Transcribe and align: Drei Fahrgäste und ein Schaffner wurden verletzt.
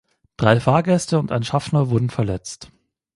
Drei 0.35 0.59
Fahrgäste 0.59 1.19
und 1.19 1.31
ein 1.31 1.43
Schaffner 1.43 1.91
wurden 1.91 2.09
verletzt. 2.09 2.71